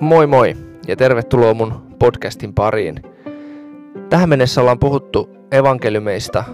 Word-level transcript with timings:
Moi 0.00 0.26
moi 0.26 0.56
ja 0.88 0.96
tervetuloa 0.96 1.54
mun 1.54 1.82
podcastin 1.98 2.54
pariin. 2.54 3.02
Tähän 4.10 4.28
mennessä 4.28 4.60
ollaan 4.60 4.78
puhuttu 4.78 5.30
evankeliumeista 5.52 6.44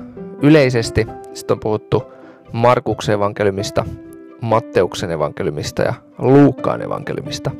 yleisesti, 0.42 1.06
sitten 1.34 1.54
on 1.54 1.60
puhuttu 1.60 2.02
Markuksen 2.52 3.14
evankeliumista, 3.14 3.84
Matteuksen 4.40 5.10
evankeliumista 5.10 5.82
ja 5.82 5.94
Luukkaan 6.18 6.82
evankeliumista. 6.82 7.50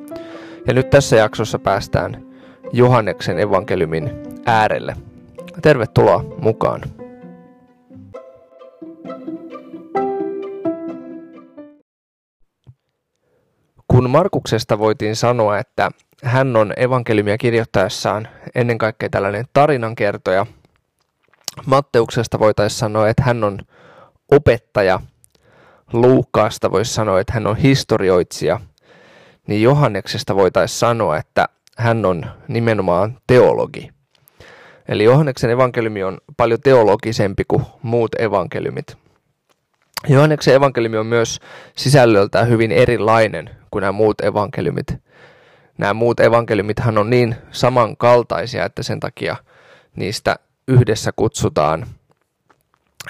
Ja 0.66 0.74
nyt 0.74 0.90
tässä 0.90 1.16
jaksossa 1.16 1.58
päästään 1.58 2.26
Johanneksen 2.72 3.38
evankeliumin 3.38 4.10
äärelle. 4.46 4.96
Tervetuloa 5.62 6.24
mukaan. 6.38 6.80
Kun 13.98 14.10
Markuksesta 14.10 14.78
voitiin 14.78 15.16
sanoa, 15.16 15.58
että 15.58 15.90
hän 16.24 16.56
on 16.56 16.72
evankeliumia 16.76 17.38
kirjoittaessaan 17.38 18.28
ennen 18.54 18.78
kaikkea 18.78 19.08
tällainen 19.08 19.44
tarinankertoja, 19.52 20.46
Matteuksesta 21.66 22.38
voitaisiin 22.38 22.78
sanoa, 22.78 23.08
että 23.08 23.22
hän 23.22 23.44
on 23.44 23.58
opettaja, 24.30 25.00
Luukkaasta 25.92 26.70
voisi 26.70 26.94
sanoa, 26.94 27.20
että 27.20 27.32
hän 27.32 27.46
on 27.46 27.56
historioitsija, 27.56 28.60
niin 29.46 29.62
Johanneksesta 29.62 30.36
voitaisiin 30.36 30.78
sanoa, 30.78 31.16
että 31.16 31.48
hän 31.76 32.04
on 32.04 32.26
nimenomaan 32.48 33.18
teologi. 33.26 33.90
Eli 34.88 35.04
Johanneksen 35.04 35.50
evankeliumi 35.50 36.04
on 36.04 36.18
paljon 36.36 36.60
teologisempi 36.60 37.44
kuin 37.48 37.64
muut 37.82 38.14
evankeliumit. 38.18 39.07
Johanneksen 40.06 40.54
evankeliumi 40.54 40.96
on 40.96 41.06
myös 41.06 41.40
sisällöltään 41.76 42.48
hyvin 42.48 42.72
erilainen 42.72 43.50
kuin 43.70 43.82
nämä 43.82 43.92
muut 43.92 44.20
evankeliumit. 44.20 44.94
Nämä 45.78 45.94
muut 45.94 46.20
evankeliumithan 46.20 46.98
on 46.98 47.10
niin 47.10 47.36
samankaltaisia, 47.50 48.64
että 48.64 48.82
sen 48.82 49.00
takia 49.00 49.36
niistä 49.96 50.36
yhdessä 50.68 51.10
kutsutaan 51.16 51.86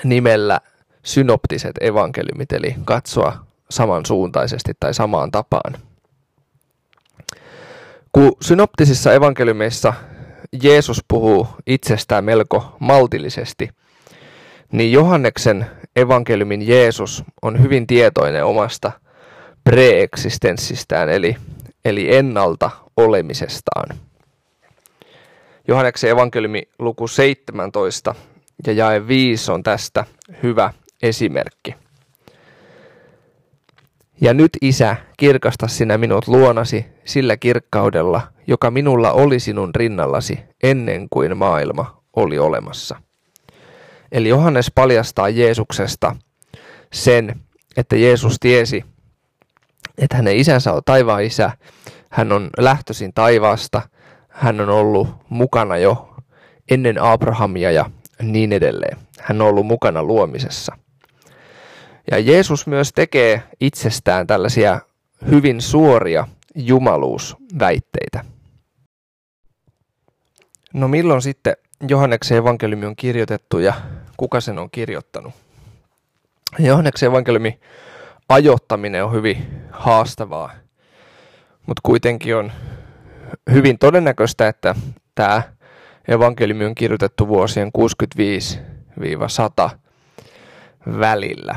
nimellä 0.05 0.61
synoptiset 1.03 1.72
evankeliumit, 1.80 2.53
eli 2.53 2.77
katsoa 2.84 3.47
samansuuntaisesti 3.70 4.73
tai 4.80 4.95
samaan 4.95 5.30
tapaan. 5.30 5.75
Kun 8.12 8.33
synoptisissa 8.41 9.12
evankeliumeissa 9.12 9.92
Jeesus 10.62 11.05
puhuu 11.08 11.48
itsestään 11.67 12.25
melko 12.25 12.77
maltillisesti, 12.78 13.70
niin 14.72 14.92
Johanneksen 14.92 15.66
evankeliumin 15.97 16.69
Jeesus 16.69 17.24
on 17.42 17.62
hyvin 17.62 17.86
tietoinen 17.86 18.44
omasta 18.44 18.92
preeksistenssistään, 19.64 21.08
eli, 21.08 21.36
eli 21.84 22.16
ennalta 22.16 22.70
olemisestaan. 22.96 23.96
Johanneksen 25.69 26.11
evankeliumi 26.11 26.62
luku 26.78 27.08
17 27.08 28.14
ja 28.66 28.72
jae 28.72 29.06
5 29.06 29.52
on 29.52 29.62
tästä 29.62 30.05
hyvä 30.42 30.72
esimerkki. 31.02 31.74
Ja 34.20 34.34
nyt, 34.34 34.50
Isä, 34.62 34.96
kirkasta 35.16 35.69
sinä 35.69 35.98
minut 35.98 36.28
luonasi 36.28 36.86
sillä 37.05 37.36
kirkkaudella, 37.36 38.20
joka 38.46 38.70
minulla 38.70 39.12
oli 39.12 39.41
sinun 39.41 39.74
rinnallasi 39.74 40.39
ennen 40.62 41.06
kuin 41.11 41.36
maailma 41.36 42.02
oli 42.16 42.39
olemassa. 42.39 43.08
Eli 44.12 44.28
Johannes 44.28 44.70
paljastaa 44.75 45.28
Jeesuksesta 45.28 46.17
sen, 46.92 47.41
että 47.77 47.97
Jeesus 47.97 48.37
tiesi, 48.41 48.84
että 49.98 50.17
hänen 50.17 50.37
isänsä 50.37 50.73
on 50.73 50.83
taivaan 50.84 51.25
isä, 51.25 51.51
hän 52.11 52.33
on 52.33 52.51
lähtöisin 52.59 53.12
taivaasta, 53.14 53.83
hän 54.29 54.61
on 54.61 54.68
ollut 54.68 55.08
mukana 55.29 55.77
jo 55.77 56.14
ennen 56.70 57.02
Abrahamia 57.02 57.70
ja 57.70 57.91
niin 58.23 58.52
edelleen. 58.52 58.98
Hän 59.20 59.42
on 59.42 59.48
ollut 59.48 59.67
mukana 59.67 60.02
luomisessa. 60.02 60.77
Ja 62.11 62.18
Jeesus 62.18 62.67
myös 62.67 62.92
tekee 62.92 63.42
itsestään 63.61 64.27
tällaisia 64.27 64.80
hyvin 65.30 65.61
suoria 65.61 66.29
jumaluusväitteitä. 66.55 68.24
No 70.74 70.89
milloin 70.89 71.23
sitten 71.23 71.57
Johanneksen 71.89 72.39
evankeliumi 72.39 72.86
on 72.86 72.97
kirjoitettu 72.97 73.58
ja 73.58 73.74
kuka 74.18 74.40
sen 74.40 74.58
on 74.58 74.70
kirjoittanut? 74.70 75.34
Johanneksen 76.58 77.06
evankeliumi 77.06 77.61
ajoittaminen 78.29 79.05
on 79.05 79.12
hyvin 79.12 79.64
haastavaa, 79.70 80.51
mutta 81.67 81.80
kuitenkin 81.83 82.36
on 82.36 82.52
hyvin 83.52 83.79
todennäköistä, 83.79 84.48
että 84.48 84.74
tämä 85.14 85.42
evankeliumi 86.08 86.64
on 86.64 86.74
kirjoitettu 86.74 87.29
vuosien 87.29 87.70
65-100 89.68 89.70
välillä. 90.98 91.55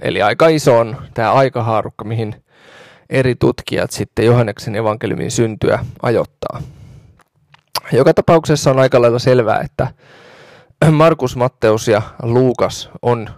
Eli 0.00 0.22
aika 0.22 0.48
iso 0.48 0.78
on 0.78 0.96
tämä 1.14 1.32
aikahaarukka, 1.32 2.04
mihin 2.04 2.44
eri 3.10 3.34
tutkijat 3.34 3.90
sitten 3.90 4.26
Johanneksen 4.26 4.76
evankeliumin 4.76 5.30
syntyä 5.30 5.84
ajoittaa. 6.02 6.62
Joka 7.92 8.14
tapauksessa 8.14 8.70
on 8.70 8.78
aika 8.78 9.02
lailla 9.02 9.18
selvää, 9.18 9.60
että 9.60 9.86
Markus, 10.90 11.36
Matteus 11.36 11.88
ja 11.88 12.02
Luukas 12.22 12.90
on 13.02 13.30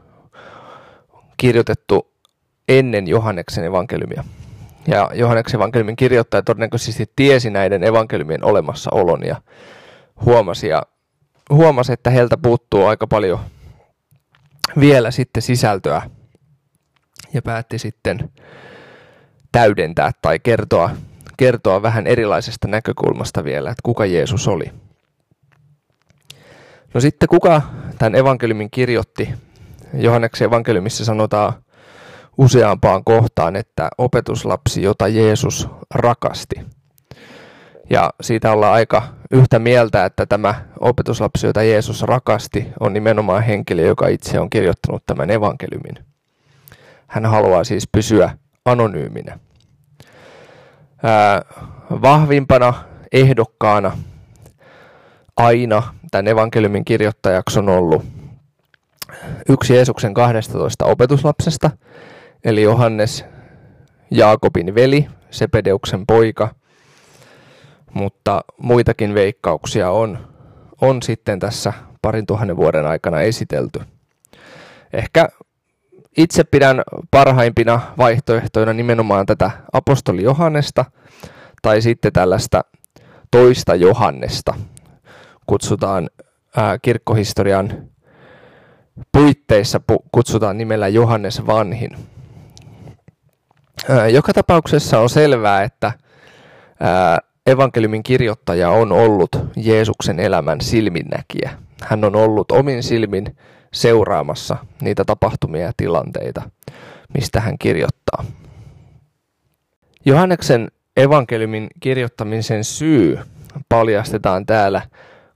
kirjoitettu 1.36 2.12
ennen 2.68 3.08
Johanneksen 3.08 3.64
evankeliumia. 3.64 4.24
Ja 4.86 5.10
Johanneksen 5.14 5.58
evankeliumin 5.58 5.96
kirjoittaja 5.96 6.42
todennäköisesti 6.42 7.12
tiesi 7.16 7.50
näiden 7.50 7.84
evankeliumien 7.84 8.44
olemassaolon 8.44 9.26
ja 9.26 9.36
huomasi, 10.24 10.68
ja 10.68 10.82
huomasi, 11.50 11.92
että 11.92 12.10
heiltä 12.10 12.36
puuttuu 12.36 12.86
aika 12.86 13.06
paljon 13.06 13.40
vielä 14.80 15.10
sitten 15.10 15.42
sisältöä 15.42 16.02
ja 17.32 17.42
päätti 17.42 17.78
sitten 17.78 18.30
täydentää 19.52 20.10
tai 20.22 20.38
kertoa, 20.38 20.90
kertoa 21.36 21.82
vähän 21.82 22.06
erilaisesta 22.06 22.68
näkökulmasta 22.68 23.44
vielä, 23.44 23.70
että 23.70 23.82
kuka 23.82 24.06
Jeesus 24.06 24.48
oli. 24.48 24.72
No 26.94 27.00
sitten 27.00 27.28
kuka 27.28 27.62
tämän 27.98 28.14
evankeliumin 28.14 28.70
kirjoitti? 28.70 29.34
Johanneksen 29.94 30.46
evankeliumissa 30.46 31.04
sanotaan 31.04 31.52
useampaan 32.38 33.04
kohtaan, 33.04 33.56
että 33.56 33.88
opetuslapsi, 33.98 34.82
jota 34.82 35.08
Jeesus 35.08 35.68
rakasti. 35.94 36.56
Ja 37.90 38.10
siitä 38.20 38.52
ollaan 38.52 38.74
aika 38.74 39.02
yhtä 39.30 39.58
mieltä, 39.58 40.04
että 40.04 40.26
tämä 40.26 40.54
opetuslapsi, 40.80 41.46
jota 41.46 41.62
Jeesus 41.62 42.02
rakasti, 42.02 42.68
on 42.80 42.92
nimenomaan 42.92 43.42
henkilö, 43.42 43.82
joka 43.82 44.08
itse 44.08 44.40
on 44.40 44.50
kirjoittanut 44.50 45.02
tämän 45.06 45.30
evankeliumin. 45.30 46.04
Hän 47.06 47.26
haluaa 47.26 47.64
siis 47.64 47.88
pysyä 47.92 48.38
anonyyminä. 48.64 49.38
Ää, 51.02 51.42
vahvimpana 51.90 52.74
ehdokkaana 53.12 53.98
aina 55.36 55.82
tämän 56.10 56.28
evankeliumin 56.28 56.84
kirjoittajaksi 56.84 57.58
on 57.58 57.68
ollut 57.68 58.04
yksi 59.48 59.74
Jeesuksen 59.74 60.14
12 60.14 60.84
opetuslapsesta, 60.84 61.70
eli 62.44 62.62
Johannes 62.62 63.24
Jaakobin 64.10 64.74
veli, 64.74 65.06
Sepedeuksen 65.30 66.06
poika, 66.06 66.54
mutta 67.94 68.40
muitakin 68.58 69.14
veikkauksia 69.14 69.90
on, 69.90 70.18
on 70.80 71.02
sitten 71.02 71.38
tässä 71.38 71.72
parin 72.02 72.26
tuhannen 72.26 72.56
vuoden 72.56 72.86
aikana 72.86 73.20
esitelty. 73.20 73.80
Ehkä 74.92 75.28
itse 76.16 76.44
pidän 76.44 76.82
parhaimpina 77.10 77.80
vaihtoehtoina 77.98 78.72
nimenomaan 78.72 79.26
tätä 79.26 79.50
apostoli 79.72 80.22
Johannesta 80.22 80.84
tai 81.62 81.82
sitten 81.82 82.12
tällaista 82.12 82.64
toista 83.30 83.74
Johannesta. 83.74 84.54
Kutsutaan 85.50 86.10
ää, 86.56 86.78
kirkkohistorian 86.78 87.88
puitteissa 89.12 89.80
pu- 89.92 90.08
kutsutaan 90.12 90.58
nimellä 90.58 90.88
Johannes 90.88 91.46
Vanhin. 91.46 91.90
Ää, 93.88 94.08
joka 94.08 94.32
tapauksessa 94.32 94.98
on 94.98 95.10
selvää, 95.10 95.62
että 95.62 95.92
ää, 96.80 97.18
evankeliumin 97.46 98.02
kirjoittaja 98.02 98.70
on 98.70 98.92
ollut 98.92 99.30
Jeesuksen 99.56 100.20
elämän 100.20 100.60
silminnäkijä. 100.60 101.50
Hän 101.82 102.04
on 102.04 102.16
ollut 102.16 102.52
omin 102.52 102.82
silmin 102.82 103.36
seuraamassa 103.72 104.56
niitä 104.80 105.04
tapahtumia 105.04 105.62
ja 105.62 105.72
tilanteita, 105.76 106.42
mistä 107.14 107.40
hän 107.40 107.58
kirjoittaa. 107.58 108.24
Johanneksen 110.04 110.68
evankeliumin 110.96 111.66
kirjoittamisen 111.80 112.64
syy 112.64 113.18
paljastetaan 113.68 114.46
täällä 114.46 114.82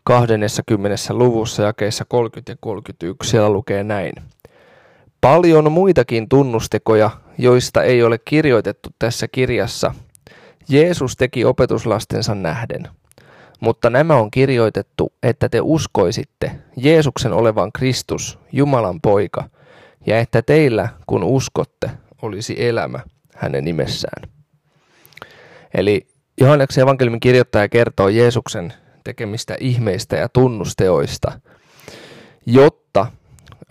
20. 0.05 0.97
luvussa 1.11 1.63
jakeissa 1.63 2.05
30 2.05 2.53
ja 2.53 2.57
31. 2.61 3.31
Siellä 3.31 3.51
lukee 3.51 3.85
näin. 3.85 4.13
Paljon 5.21 5.73
muitakin 5.73 6.29
tunnustekoja, 6.29 7.11
joista 7.39 7.83
ei 7.83 8.03
ole 8.03 8.19
kirjoitettu 8.25 8.89
tässä 8.99 9.29
kirjassa, 9.29 9.95
Jeesus 10.69 11.17
teki 11.17 11.45
opetuslastensa 11.45 12.35
nähden. 12.35 12.89
Mutta 13.61 13.91
nämä 13.91 14.17
on 14.17 14.31
kirjoitettu, 14.31 15.13
että 15.23 15.49
te 15.49 15.61
uskoisitte 15.61 16.51
Jeesuksen 16.77 17.33
olevan 17.33 17.73
Kristus, 17.73 18.39
Jumalan 18.53 19.01
poika, 19.01 19.45
ja 20.07 20.21
että 20.21 20.43
teillä, 20.43 20.89
kun 21.07 21.25
uskotte, 21.25 21.91
olisi 22.23 22.67
elämä 22.67 23.01
hänen 23.35 23.65
nimessään. 23.65 24.29
Eli 25.75 26.07
Johanneksen 26.41 26.83
evankeliumin 26.83 27.21
kirjoittaja 27.21 27.69
kertoo 27.69 28.09
Jeesuksen 28.09 28.73
tekemistä 29.05 29.57
ihmeistä 29.61 30.17
ja 30.17 30.29
tunnusteoista, 30.29 31.33
jotta 32.47 33.07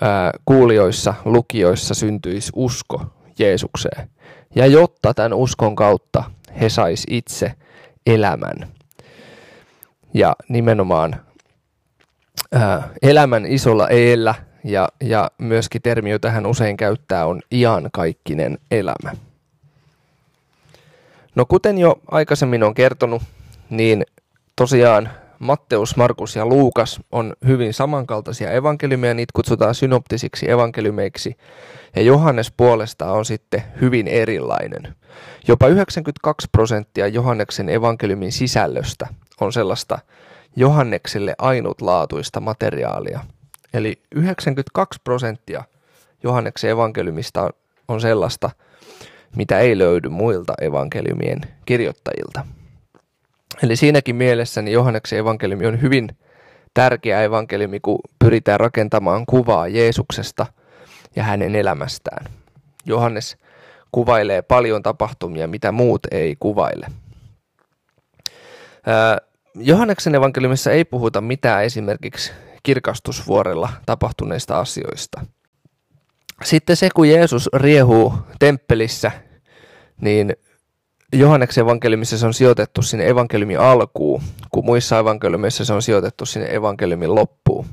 ää, 0.01 0.31
kuulijoissa, 0.45 1.13
lukijoissa 1.25 1.93
syntyisi 1.93 2.51
usko 2.55 3.05
Jeesukseen. 3.39 4.09
Ja 4.55 4.65
jotta 4.65 5.13
tämän 5.13 5.33
uskon 5.33 5.75
kautta 5.75 6.23
he 6.61 6.69
sais 6.69 7.03
itse 7.09 7.53
elämän. 8.05 8.67
Ja 10.13 10.35
nimenomaan 10.49 11.15
ää, 12.51 12.89
elämän 13.01 13.45
isolla 13.45 13.89
eellä 13.89 14.35
ja, 14.63 14.89
ja 15.03 15.31
myöskin 15.37 15.81
termi, 15.81 16.11
jota 16.11 16.31
hän 16.31 16.45
usein 16.45 16.77
käyttää, 16.77 17.25
on 17.25 17.41
iankaikkinen 17.51 18.57
elämä. 18.71 19.11
No 21.35 21.45
kuten 21.45 21.77
jo 21.77 21.99
aikaisemmin 22.11 22.63
on 22.63 22.73
kertonut, 22.73 23.21
niin 23.69 24.03
tosiaan 24.55 25.09
Matteus, 25.43 25.95
Markus 25.95 26.35
ja 26.35 26.45
Luukas 26.45 26.99
on 27.11 27.33
hyvin 27.47 27.73
samankaltaisia 27.73 28.51
evankeliumeja, 28.51 29.13
niitä 29.13 29.31
kutsutaan 29.35 29.75
synoptisiksi 29.75 30.51
evankeliumeiksi, 30.51 31.37
ja 31.95 32.01
Johannes 32.01 32.51
puolestaan 32.57 33.11
on 33.11 33.25
sitten 33.25 33.63
hyvin 33.81 34.07
erilainen. 34.07 34.95
Jopa 35.47 35.67
92 35.67 36.47
prosenttia 36.51 37.07
Johanneksen 37.07 37.69
evankeliumin 37.69 38.31
sisällöstä 38.31 39.07
on 39.41 39.53
sellaista 39.53 39.99
Johannekselle 40.55 41.35
ainutlaatuista 41.37 42.39
materiaalia. 42.39 43.19
Eli 43.73 44.01
92 44.15 44.99
prosenttia 45.03 45.63
Johanneksen 46.23 46.69
evankeliumista 46.69 47.49
on 47.87 48.01
sellaista, 48.01 48.49
mitä 49.35 49.59
ei 49.59 49.77
löydy 49.77 50.09
muilta 50.09 50.53
evankeliumien 50.61 51.41
kirjoittajilta. 51.65 52.45
Eli 53.63 53.75
siinäkin 53.75 54.15
mielessä 54.15 54.61
niin 54.61 54.73
Johanneksen 54.73 55.19
evankeliumi 55.19 55.65
on 55.65 55.81
hyvin 55.81 56.09
tärkeä 56.73 57.23
evankeliumi, 57.23 57.79
kun 57.79 57.99
pyritään 58.19 58.59
rakentamaan 58.59 59.25
kuvaa 59.25 59.67
Jeesuksesta 59.67 60.45
ja 61.15 61.23
hänen 61.23 61.55
elämästään. 61.55 62.25
Johannes 62.85 63.37
kuvailee 63.91 64.41
paljon 64.41 64.83
tapahtumia, 64.83 65.47
mitä 65.47 65.71
muut 65.71 66.01
ei 66.11 66.35
kuvaile. 66.39 66.87
Johanneksen 69.55 70.15
evankeliumissa 70.15 70.71
ei 70.71 70.85
puhuta 70.85 71.21
mitään 71.21 71.63
esimerkiksi 71.63 72.31
kirkastusvuorella 72.63 73.69
tapahtuneista 73.85 74.59
asioista. 74.59 75.25
Sitten 76.43 76.75
se, 76.75 76.89
kun 76.95 77.09
Jeesus 77.09 77.49
riehuu 77.53 78.13
temppelissä, 78.39 79.11
niin 80.01 80.35
Johanneksen 81.13 81.61
evankeliumissa 81.61 82.17
se 82.17 82.25
on 82.25 82.33
sijoitettu 82.33 82.81
sinne 82.81 83.07
evankeliumin 83.07 83.59
alkuun, 83.59 84.21
kun 84.51 84.65
muissa 84.65 84.99
evankeliumissa 84.99 85.65
se 85.65 85.73
on 85.73 85.81
sijoitettu 85.81 86.25
sinne 86.25 86.55
evankeliumin 86.55 87.15
loppuun. 87.15 87.65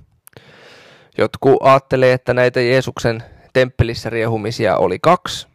Jotkut 1.19 1.57
ajattelee, 1.61 2.13
että 2.13 2.35
näitä 2.35 2.61
Jeesuksen 2.61 3.23
temppelissä 3.53 4.11
riehumisia 4.11 4.77
oli 4.77 4.99
kaksi, 4.99 5.47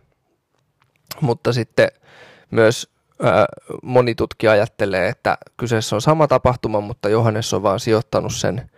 mutta 1.21 1.53
sitten 1.53 1.87
myös 2.51 2.89
ää, 3.23 3.45
moni 3.83 4.15
tutkija 4.15 4.51
ajattelee, 4.51 5.09
että 5.09 5.37
kyseessä 5.57 5.95
on 5.95 6.01
sama 6.01 6.27
tapahtuma, 6.27 6.81
mutta 6.81 7.09
Johannes 7.09 7.53
on 7.53 7.63
vaan 7.63 7.79
sijoittanut 7.79 8.33
sen 8.33 8.69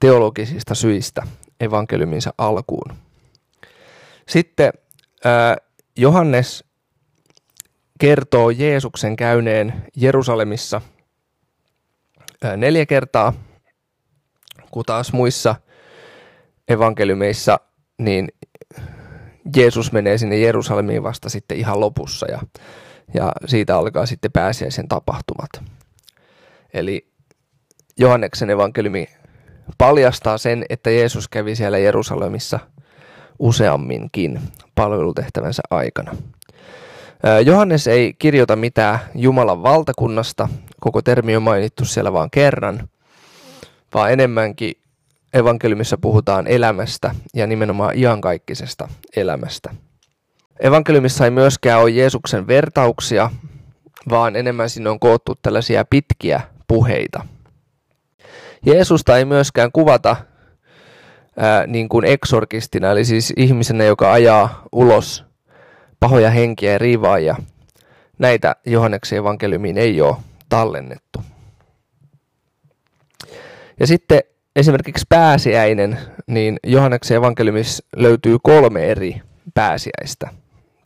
teologisista 0.00 0.74
syistä 0.74 1.22
evankeliuminsa 1.60 2.34
alkuun. 2.38 2.92
Sitten 4.28 4.72
Johannes 5.96 6.64
kertoo 8.00 8.50
Jeesuksen 8.50 9.16
käyneen 9.16 9.82
Jerusalemissa 9.96 10.80
neljä 12.56 12.86
kertaa, 12.86 13.32
kun 14.70 14.84
taas 14.84 15.12
muissa 15.12 15.54
evankeliumeissa, 16.68 17.60
niin 17.98 18.28
Jeesus 19.56 19.92
menee 19.92 20.18
sinne 20.18 20.38
Jerusalemiin 20.38 21.02
vasta 21.02 21.28
sitten 21.28 21.58
ihan 21.58 21.80
lopussa 21.80 22.30
ja, 22.30 22.40
ja 23.14 23.32
siitä 23.46 23.76
alkaa 23.76 24.06
sitten 24.06 24.32
pääsiäisen 24.32 24.88
tapahtumat. 24.88 25.50
Eli 26.74 27.12
Johanneksen 27.98 28.50
evankeliumi 28.50 29.08
paljastaa 29.78 30.38
sen, 30.38 30.64
että 30.68 30.90
Jeesus 30.90 31.28
kävi 31.28 31.56
siellä 31.56 31.78
Jerusalemissa 31.78 32.60
useamminkin 33.38 34.40
palvelutehtävänsä 34.74 35.62
aikana. 35.70 36.12
Johannes 37.44 37.86
ei 37.86 38.14
kirjoita 38.18 38.56
mitään 38.56 38.98
Jumalan 39.14 39.62
valtakunnasta, 39.62 40.48
koko 40.80 41.02
termi 41.02 41.36
on 41.36 41.42
mainittu 41.42 41.84
siellä 41.84 42.12
vain 42.12 42.30
kerran, 42.30 42.88
vaan 43.94 44.12
enemmänkin 44.12 44.72
evankeliumissa 45.34 45.98
puhutaan 45.98 46.46
elämästä 46.46 47.14
ja 47.34 47.46
nimenomaan 47.46 47.98
iankaikkisesta 47.98 48.88
elämästä. 49.16 49.74
Evankeliumissa 50.60 51.24
ei 51.24 51.30
myöskään 51.30 51.80
ole 51.80 51.90
Jeesuksen 51.90 52.46
vertauksia, 52.46 53.30
vaan 54.10 54.36
enemmän 54.36 54.70
sinne 54.70 54.90
on 54.90 55.00
koottu 55.00 55.34
tällaisia 55.42 55.84
pitkiä 55.84 56.40
puheita. 56.68 57.26
Jeesusta 58.66 59.18
ei 59.18 59.24
myöskään 59.24 59.72
kuvata 59.72 60.16
ää, 61.36 61.66
niin 61.66 61.88
kuin 61.88 62.04
eksorkistina, 62.04 62.90
eli 62.90 63.04
siis 63.04 63.32
ihmisenä, 63.36 63.84
joka 63.84 64.12
ajaa 64.12 64.62
ulos 64.72 65.29
pahoja 66.00 66.30
henkiä 66.30 66.72
ja 66.72 66.78
riivaajia. 66.78 67.36
Näitä 68.18 68.56
Johanneksen 68.66 69.18
evankeliumiin 69.18 69.78
ei 69.78 70.00
ole 70.00 70.16
tallennettu. 70.48 71.22
Ja 73.80 73.86
sitten 73.86 74.20
esimerkiksi 74.56 75.06
pääsiäinen, 75.08 75.98
niin 76.26 76.58
Johanneksen 76.64 77.16
evankeliumissa 77.16 77.84
löytyy 77.96 78.38
kolme 78.42 78.84
eri 78.84 79.22
pääsiäistä. 79.54 80.28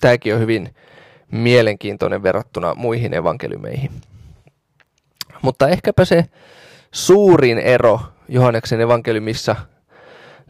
Tämäkin 0.01 0.35
on 0.35 0.41
hyvin 0.41 0.75
mielenkiintoinen 1.31 2.23
verrattuna 2.23 2.75
muihin 2.75 3.15
evankeliumeihin. 3.15 3.91
Mutta 5.43 5.69
ehkäpä 5.69 6.05
se 6.05 6.25
suurin 6.93 7.59
ero 7.59 8.01
Johanneksen 8.29 8.81
evankeliumissa 8.81 9.57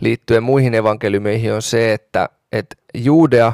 liittyen 0.00 0.42
muihin 0.42 0.74
evankeliumeihin 0.74 1.52
on 1.52 1.62
se, 1.62 1.92
että, 1.92 2.28
että 2.52 2.76
Juudea 2.94 3.52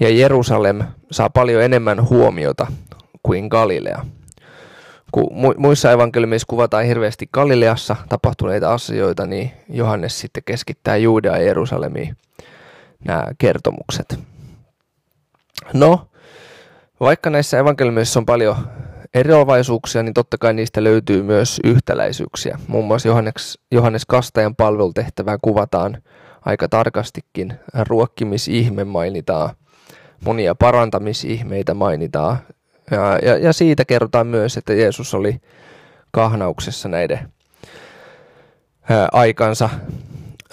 ja 0.00 0.10
Jerusalem 0.10 0.82
saa 1.10 1.30
paljon 1.30 1.62
enemmän 1.62 2.08
huomiota 2.08 2.66
kuin 3.22 3.48
Galilea. 3.48 4.04
Kun 5.12 5.30
muissa 5.56 5.92
evankeliumissa 5.92 6.46
kuvataan 6.50 6.84
hirveästi 6.84 7.28
Galileassa 7.32 7.96
tapahtuneita 8.08 8.72
asioita, 8.72 9.26
niin 9.26 9.50
Johannes 9.68 10.20
sitten 10.20 10.42
keskittää 10.46 10.96
Juudea 10.96 11.36
ja 11.36 11.42
Jerusalemiin 11.42 12.16
nämä 13.04 13.24
kertomukset. 13.38 14.18
No, 15.74 16.08
vaikka 17.00 17.30
näissä 17.30 17.58
evankeliumissa 17.58 18.20
on 18.20 18.26
paljon 18.26 18.56
eroavaisuuksia, 19.14 20.02
niin 20.02 20.14
totta 20.14 20.38
kai 20.38 20.54
niistä 20.54 20.84
löytyy 20.84 21.22
myös 21.22 21.60
yhtäläisyyksiä. 21.64 22.58
Muun 22.68 22.86
muassa 22.86 23.08
Johannes, 23.08 23.58
Johannes 23.72 24.06
Kastajan 24.06 24.56
palvelutehtävää 24.56 25.38
kuvataan 25.42 26.02
aika 26.44 26.68
tarkastikin. 26.68 27.54
Ruokkimisihme 27.88 28.84
mainitaan 28.84 29.50
monia 30.24 30.54
parantamisihmeitä 30.54 31.74
mainitaan. 31.74 32.38
Ja, 32.90 33.18
ja, 33.22 33.38
ja 33.38 33.52
siitä 33.52 33.84
kerrotaan 33.84 34.26
myös, 34.26 34.56
että 34.56 34.72
Jeesus 34.72 35.14
oli 35.14 35.40
kahnauksessa 36.10 36.88
näiden 36.88 37.32
ää, 38.90 39.08
aikansa 39.12 39.70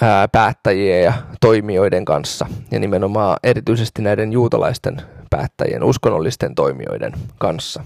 ää, 0.01 0.27
päättäjien 0.27 1.03
ja 1.03 1.13
toimijoiden 1.41 2.05
kanssa, 2.05 2.46
ja 2.72 2.79
nimenomaan 2.79 3.38
erityisesti 3.43 4.01
näiden 4.01 4.34
juutalaisten 4.34 5.01
päättäjien, 5.29 5.84
uskonnollisten 5.84 6.55
toimijoiden 6.55 7.12
kanssa. 7.38 7.84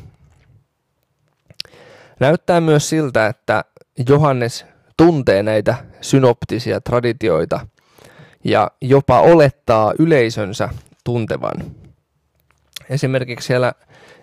Näyttää 2.19 2.61
myös 2.61 2.89
siltä, 2.89 3.27
että 3.27 3.63
Johannes 4.09 4.65
tuntee 4.97 5.43
näitä 5.43 5.75
synoptisia 6.01 6.81
traditioita 6.81 7.59
ja 8.43 8.71
jopa 8.81 9.19
olettaa 9.21 9.93
yleisönsä 9.99 10.69
tuntevan. 11.07 11.71
Esimerkiksi 12.89 13.47
siellä 13.47 13.73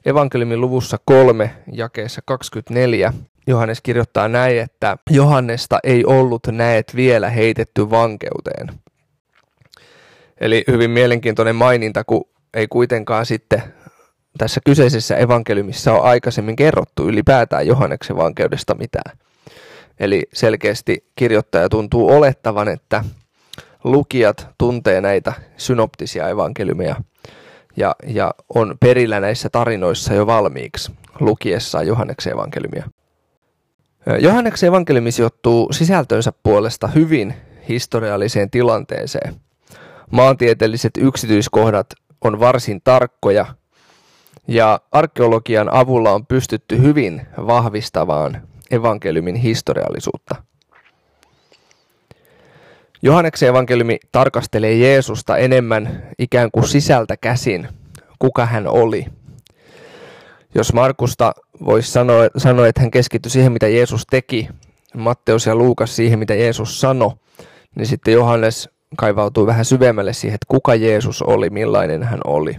evankeliumin 0.07 0.61
luvussa 0.61 0.99
3 1.05 1.51
jakeessa 1.73 2.21
24 2.25 3.13
Johannes 3.47 3.81
kirjoittaa 3.81 4.29
näin, 4.29 4.61
että 4.61 4.97
Johannesta 5.11 5.79
ei 5.85 6.05
ollut 6.05 6.47
näet 6.47 6.97
vielä 6.97 7.31
heitetty 7.31 7.91
vankeuteen. 7.91 8.71
Eli 10.41 10.65
hyvin 10.71 10.91
mielenkiintoinen 10.91 11.57
maininta, 11.57 12.05
kun 12.05 12.25
ei 12.55 12.67
kuitenkaan 12.69 13.27
sitten 13.27 13.63
tässä 14.39 14.61
kyseisessä 14.67 15.17
evankeliumissa 15.17 15.93
ole 15.93 16.01
aikaisemmin 16.01 16.57
kerrottu 16.57 17.09
ylipäätään 17.09 17.67
Johanneksen 17.67 18.17
vankeudesta 18.17 18.75
mitään. 18.75 19.19
Eli 20.01 20.23
selkeästi 20.33 21.11
kirjoittaja 21.17 21.69
tuntuu 21.69 22.11
olettavan, 22.11 22.69
että 22.69 23.05
lukijat 23.85 24.49
tuntee 24.59 25.01
näitä 25.01 25.33
synoptisia 25.57 26.29
evankeliumeja 26.29 26.97
ja, 27.77 27.97
ja 28.07 28.35
on 28.55 28.77
perillä 28.81 29.21
näissä 29.21 29.49
tarinoissa 29.49 30.15
jo 30.15 30.27
valmiiksi 30.27 30.93
lukiessaan 31.21 31.87
Johanneksen 31.87 32.33
evankeliumia. 32.33 32.91
Johanneksen 34.21 34.69
evankeliumi 34.69 35.13
sijoittuu 35.13 35.73
sisältönsä 35.73 36.33
puolesta 36.43 36.87
hyvin 36.87 37.35
historialliseen 37.69 38.51
tilanteeseen. 38.51 39.35
Maantieteelliset 40.11 40.93
yksityiskohdat 40.99 41.87
on 42.21 42.41
varsin 42.41 42.81
tarkkoja 42.85 43.47
ja 44.49 44.81
arkeologian 44.93 45.75
avulla 45.75 46.13
on 46.13 46.27
pystytty 46.27 46.83
hyvin 46.83 47.27
vahvistavaan 47.37 48.49
evankeliumin 48.71 49.35
historiallisuutta. 49.35 50.35
Johanneksen 53.05 53.49
evankeliumi 53.49 53.99
tarkastelee 54.13 54.75
Jeesusta 54.75 55.37
enemmän 55.37 56.03
ikään 56.19 56.51
kuin 56.51 56.69
sisältä 56.69 57.17
käsin, 57.17 57.69
kuka 58.19 58.47
hän 58.47 58.67
oli. 58.67 59.07
Jos 60.55 60.73
Markusta 60.73 61.33
voisi 61.65 61.93
sanoa, 61.93 62.29
sanoa, 62.37 62.67
että 62.67 62.81
hän 62.81 62.91
keskittyi 62.91 63.31
siihen, 63.31 63.53
mitä 63.53 63.69
Jeesus 63.69 64.07
teki, 64.11 64.49
Matteus 64.95 65.47
ja 65.47 65.57
Luukas 65.57 65.97
siihen, 65.97 66.19
mitä 66.19 66.35
Jeesus 66.35 66.81
sanoi, 66.81 67.11
niin 67.75 67.87
sitten 67.87 68.15
Johannes 68.15 68.69
kaivautuu 68.97 69.47
vähän 69.47 69.65
syvemmälle 69.65 70.13
siihen, 70.13 70.35
että 70.35 70.47
kuka 70.49 70.75
Jeesus 70.75 71.23
oli, 71.23 71.51
millainen 71.51 72.03
hän 72.03 72.21
oli. 72.25 72.57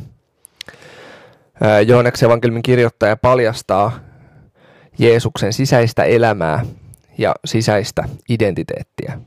Johanneksen 1.87 2.27
evankeliumin 2.27 2.63
kirjoittaja 2.63 3.17
paljastaa 3.17 3.99
Jeesuksen 4.97 5.53
sisäistä 5.53 6.03
elämää 6.03 6.65
ja 7.17 7.35
sisäistä 7.45 8.03
identiteettiä. 8.29 9.19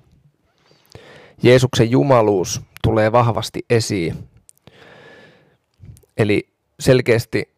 Jeesuksen 1.42 1.90
jumaluus 1.90 2.60
tulee 2.82 3.12
vahvasti 3.12 3.64
esiin. 3.70 4.28
Eli 6.16 6.48
selkeästi 6.80 7.54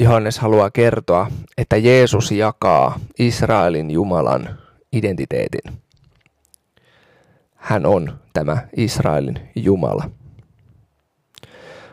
Johannes 0.00 0.38
haluaa 0.38 0.70
kertoa, 0.70 1.30
että 1.58 1.76
Jeesus 1.76 2.32
jakaa 2.32 3.00
Israelin 3.18 3.90
Jumalan 3.90 4.58
identiteetin. 4.92 5.72
Hän 7.54 7.86
on 7.86 8.18
tämä 8.32 8.58
Israelin 8.76 9.40
Jumala. 9.56 10.10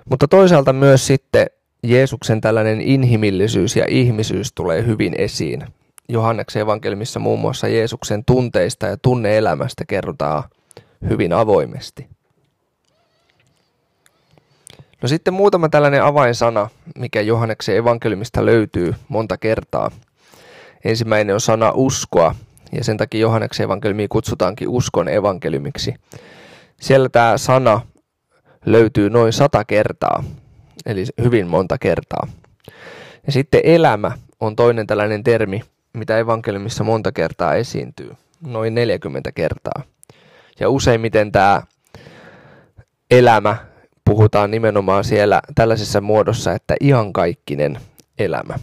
Mutta 0.10 0.27
toisaalta 0.27 0.74
myös 0.74 1.07
sitten 1.07 1.48
Jeesuksen 1.83 2.41
tällainen 2.41 2.81
inhimillisyys 2.81 3.75
ja 3.75 3.86
ihmisyys 3.89 4.53
tulee 4.53 4.86
hyvin 4.86 5.13
esiin. 5.17 5.65
Johanneksen 6.10 6.62
evankelmissa 6.62 7.19
muun 7.19 7.39
muassa 7.39 7.67
Jeesuksen 7.67 8.25
tunteista 8.25 8.88
ja 8.88 8.98
tunneelämästä 8.98 9.86
kerrotaan 9.86 10.43
hyvin 11.10 11.33
avoimesti. 11.33 12.07
No 15.01 15.07
sitten 15.07 15.33
muutama 15.33 15.69
tällainen 15.69 16.03
avainsana, 16.03 16.69
mikä 16.98 17.22
Johanneksen 17.22 17.77
evankeliumista 17.77 18.45
löytyy 18.45 18.95
monta 19.07 19.38
kertaa. 19.38 19.91
Ensimmäinen 20.83 21.33
on 21.33 21.41
sana 21.41 21.72
uskoa, 21.75 22.36
ja 22.72 22.83
sen 22.83 22.98
takia 22.98 23.22
Johanneksen 23.22 23.63
evankeliumia 23.63 24.07
kutsutaankin 24.10 24.69
uskon 24.69 25.10
evankeliumiksi. 25.10 25.93
Siellä 26.81 27.10
tämä 27.10 27.38
sana 27.38 27.81
löytyy 28.65 29.10
noin 29.10 29.33
sata 29.33 29.65
kertaa, 29.65 30.24
eli 30.86 31.05
hyvin 31.24 31.48
monta 31.48 31.77
kertaa. 31.77 32.27
Ja 33.25 33.31
sitten 33.31 33.62
elämä 33.63 34.12
on 34.39 34.55
toinen 34.55 34.88
tällainen 34.88 35.24
termi, 35.24 35.62
mitä 35.93 36.17
evankeliumissa 36.17 36.83
monta 36.83 37.12
kertaa 37.12 37.55
esiintyy, 37.55 38.12
noin 38.41 38.75
40 38.75 39.31
kertaa. 39.31 39.83
Ja 40.60 40.69
useimmiten 40.69 41.31
tämä 41.31 41.62
elämä 43.12 43.57
puhutaan 44.05 44.51
nimenomaan 44.51 45.03
siellä 45.03 45.41
tällaisessa 45.55 46.01
muodossa, 46.01 46.51
että 46.51 46.75
iankaikkinen 46.81 47.79
elämä. 48.19 48.55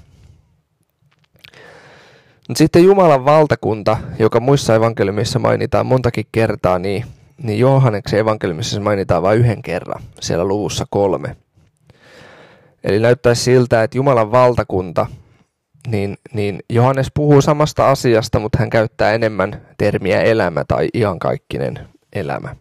Sitten 2.56 2.85
Jumalan 2.85 3.25
valtakunta, 3.25 3.97
joka 4.18 4.40
muissa 4.40 4.75
evankeliumissa 4.75 5.38
mainitaan 5.38 5.87
montakin 5.87 6.26
kertaa, 6.32 6.78
niin, 6.78 7.04
niin 7.42 7.59
Johanneksen 7.59 8.20
evankeliumissa 8.20 8.75
se 8.75 8.80
mainitaan 8.80 9.23
vain 9.23 9.38
yhden 9.38 9.62
kerran, 9.62 10.02
siellä 10.20 10.44
luvussa 10.44 10.87
kolme. 10.90 11.37
Eli 12.85 12.99
näyttäisi 12.99 13.42
siltä, 13.42 13.82
että 13.82 13.99
Jumalan 13.99 14.32
valtakunta, 14.32 15.06
niin, 15.87 16.18
niin 16.32 16.60
Johannes 16.70 17.10
puhuu 17.14 17.42
samasta 17.42 17.90
asiasta, 17.90 18.38
mutta 18.38 18.58
hän 18.58 18.70
käyttää 18.70 19.12
enemmän 19.12 19.66
termiä 19.78 20.22
elämä 20.22 20.64
tai 20.68 20.88
iankaikkinen 20.94 21.88
elämä. 22.12 22.56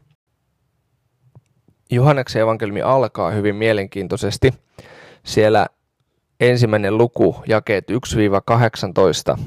Johanneksen 1.91 2.41
evankeliumi 2.41 2.81
alkaa 2.81 3.31
hyvin 3.31 3.55
mielenkiintoisesti. 3.55 4.53
Siellä 5.23 5.65
ensimmäinen 6.39 6.97
luku, 6.97 7.43
jakeet 7.47 7.85
1-18, 9.35 9.39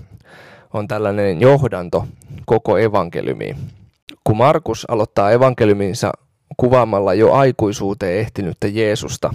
on 0.73 0.89
tällainen 0.89 1.41
johdanto 1.41 2.07
koko 2.47 2.79
evankeliumiin. 2.79 3.57
Kun 4.25 4.37
Markus 4.37 4.91
aloittaa 4.91 5.31
evankeliuminsa 5.31 6.13
kuvaamalla 6.57 7.15
jo 7.15 7.33
aikuisuuteen 7.33 8.19
ehtinyttä 8.19 8.69
Jeesusta, 8.69 9.35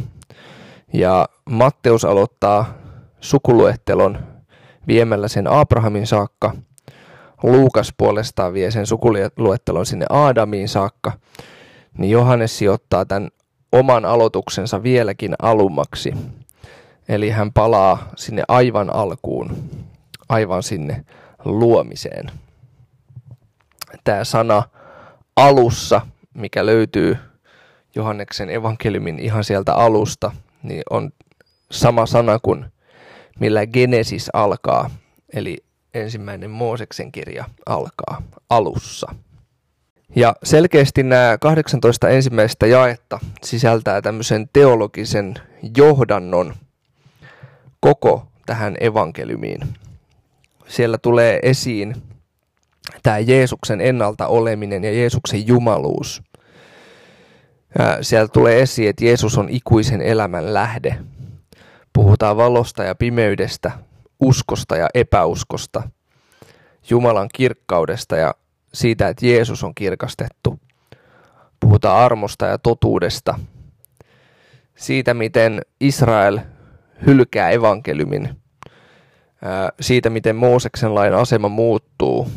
ja 0.93 1.29
Matteus 1.49 2.05
aloittaa 2.05 2.77
sukuluettelon 3.19 4.19
viemällä 4.87 5.27
sen 5.27 5.47
Abrahamin 5.47 6.07
saakka, 6.07 6.53
Luukas 7.43 7.93
puolestaan 7.97 8.53
vie 8.53 8.71
sen 8.71 8.85
sukuluettelon 8.85 9.85
sinne 9.85 10.05
Aadamiin 10.09 10.69
saakka, 10.69 11.11
niin 11.97 12.11
Johannes 12.11 12.57
sijoittaa 12.57 13.05
tämän 13.05 13.29
oman 13.71 14.05
aloituksensa 14.05 14.83
vieläkin 14.83 15.35
alummaksi. 15.41 16.13
Eli 17.09 17.29
hän 17.29 17.53
palaa 17.53 18.09
sinne 18.15 18.43
aivan 18.47 18.95
alkuun, 18.95 19.57
aivan 20.29 20.63
sinne 20.63 21.05
luomiseen. 21.45 22.31
Tämä 24.03 24.23
sana 24.23 24.63
alussa, 25.35 26.01
mikä 26.33 26.65
löytyy 26.65 27.17
Johanneksen 27.95 28.49
evankeliumin 28.49 29.19
ihan 29.19 29.43
sieltä 29.43 29.73
alusta, 29.73 30.31
niin 30.63 30.83
on 30.89 31.11
sama 31.71 32.05
sana 32.05 32.39
kuin 32.39 32.65
millä 33.39 33.65
Genesis 33.65 34.29
alkaa, 34.33 34.89
eli 35.33 35.57
ensimmäinen 35.93 36.49
Mooseksen 36.49 37.11
kirja 37.11 37.45
alkaa 37.65 38.21
alussa. 38.49 39.15
Ja 40.15 40.35
selkeästi 40.43 41.03
nämä 41.03 41.37
18 41.41 42.09
ensimmäistä 42.09 42.67
jaetta 42.67 43.19
sisältää 43.43 44.01
tämmöisen 44.01 44.49
teologisen 44.53 45.33
johdannon 45.77 46.53
koko 47.79 48.27
tähän 48.45 48.77
evankeliumiin. 48.79 49.59
Siellä 50.67 50.97
tulee 50.97 51.39
esiin 51.43 51.95
tämä 53.03 53.19
Jeesuksen 53.19 53.81
ennalta 53.81 54.27
oleminen 54.27 54.83
ja 54.83 54.93
Jeesuksen 54.93 55.47
jumaluus. 55.47 56.23
Siellä 58.01 58.27
tulee 58.27 58.61
esiin, 58.61 58.89
että 58.89 59.05
Jeesus 59.05 59.37
on 59.37 59.49
ikuisen 59.49 60.01
elämän 60.01 60.53
lähde. 60.53 60.97
Puhutaan 61.97 62.37
valosta 62.37 62.83
ja 62.83 62.95
pimeydestä, 62.95 63.71
uskosta 64.19 64.77
ja 64.77 64.87
epäuskosta, 64.93 65.83
Jumalan 66.89 67.29
kirkkaudesta 67.33 68.17
ja 68.17 68.35
siitä, 68.73 69.07
että 69.07 69.25
Jeesus 69.25 69.63
on 69.63 69.75
kirkastettu. 69.75 70.59
Puhutaan 71.59 72.05
armosta 72.05 72.45
ja 72.45 72.57
totuudesta. 72.57 73.39
Siitä, 74.75 75.13
miten 75.13 75.61
Israel 75.79 76.39
hylkää 77.05 77.49
evankeliumin. 77.49 78.41
Siitä, 79.81 80.09
miten 80.09 80.35
Mooseksen 80.35 80.95
lain 80.95 81.13
asema 81.13 81.49
muuttuu. 81.49 82.31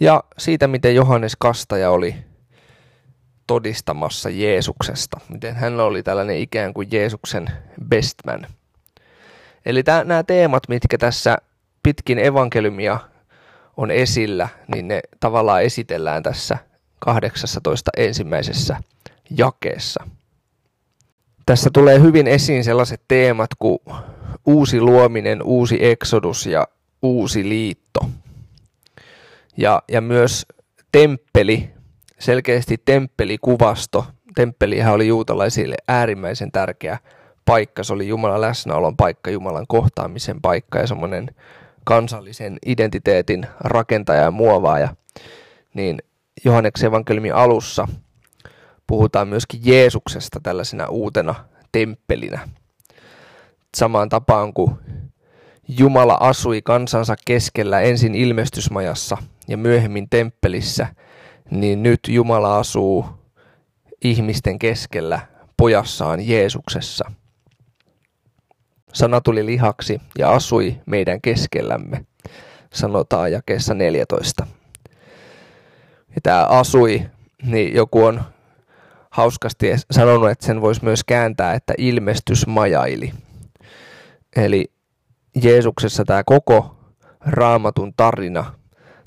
Ja 0.00 0.24
siitä, 0.38 0.68
miten 0.68 0.94
Johannes 0.94 1.36
Kastaja 1.38 1.90
oli 1.90 2.14
todistamassa 3.46 4.30
Jeesuksesta. 4.30 5.20
Miten 5.28 5.54
hän 5.54 5.80
oli 5.80 6.02
tällainen 6.02 6.38
ikään 6.38 6.74
kuin 6.74 6.88
Jeesuksen 6.92 7.46
bestman. 7.88 8.46
Eli 9.66 9.82
nämä 10.04 10.22
teemat, 10.22 10.62
mitkä 10.68 10.98
tässä 10.98 11.38
pitkin 11.82 12.18
evankeliumia 12.18 12.98
on 13.76 13.90
esillä, 13.90 14.48
niin 14.74 14.88
ne 14.88 15.00
tavallaan 15.20 15.62
esitellään 15.62 16.22
tässä 16.22 16.58
18 16.98 17.90
ensimmäisessä 17.96 18.76
jakeessa. 19.30 20.08
Tässä 21.46 21.70
tulee 21.72 22.00
hyvin 22.00 22.26
esiin 22.26 22.64
sellaiset 22.64 23.02
teemat 23.08 23.50
kuin 23.58 23.78
uusi 24.46 24.80
luominen, 24.80 25.42
uusi 25.42 25.84
eksodus 25.84 26.46
ja 26.46 26.68
uusi 27.02 27.48
liitto. 27.48 28.00
Ja, 29.56 29.82
ja 29.88 30.00
myös 30.00 30.46
temppeli, 30.92 31.70
selkeästi 32.22 32.82
temppelikuvasto 32.84 34.06
temppelihän 34.34 34.92
oli 34.92 35.06
juutalaisille 35.06 35.74
äärimmäisen 35.88 36.52
tärkeä 36.52 36.98
paikka. 37.44 37.82
Se 37.84 37.92
oli 37.92 38.08
Jumalan 38.08 38.40
läsnäolon 38.40 38.96
paikka, 38.96 39.30
Jumalan 39.30 39.66
kohtaamisen 39.68 40.40
paikka 40.40 40.78
ja 40.78 40.86
semmoinen 40.86 41.30
kansallisen 41.84 42.58
identiteetin 42.66 43.46
rakentaja 43.60 44.22
ja 44.22 44.30
muovaaja. 44.30 44.88
Niin 45.74 45.98
Johanneksen 46.44 46.86
evankeliumin 46.86 47.34
alussa 47.34 47.88
puhutaan 48.86 49.28
myöskin 49.28 49.60
Jeesuksesta 49.64 50.40
tällaisena 50.42 50.86
uutena 50.86 51.34
temppelinä. 51.72 52.48
Samaan 53.76 54.08
tapaan 54.08 54.52
kuin 54.52 54.70
Jumala 55.68 56.16
asui 56.20 56.62
kansansa 56.62 57.14
keskellä 57.24 57.80
ensin 57.80 58.14
ilmestysmajassa 58.14 59.16
ja 59.48 59.56
myöhemmin 59.56 60.08
temppelissä, 60.10 60.86
niin 61.52 61.82
nyt 61.82 62.00
Jumala 62.08 62.58
asuu 62.58 63.06
ihmisten 64.04 64.58
keskellä 64.58 65.20
pojassaan 65.56 66.28
Jeesuksessa. 66.28 67.12
Sana 68.92 69.20
tuli 69.20 69.46
lihaksi 69.46 70.00
ja 70.18 70.30
asui 70.30 70.80
meidän 70.86 71.20
keskellämme, 71.20 72.04
sanotaan 72.72 73.32
jakeessa 73.32 73.74
14. 73.74 74.46
Ja 76.14 76.20
tämä 76.22 76.44
asui, 76.44 77.02
niin 77.42 77.74
joku 77.74 78.04
on 78.04 78.22
hauskasti 79.10 79.66
sanonut, 79.90 80.30
että 80.30 80.46
sen 80.46 80.60
voisi 80.60 80.84
myös 80.84 81.04
kääntää, 81.04 81.54
että 81.54 81.74
ilmestys 81.78 82.46
majaili. 82.46 83.12
Eli 84.36 84.72
Jeesuksessa 85.42 86.04
tämä 86.04 86.24
koko 86.24 86.76
raamatun 87.20 87.94
tarina 87.96 88.54